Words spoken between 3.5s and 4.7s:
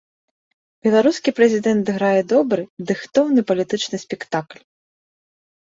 палітычны спектакль.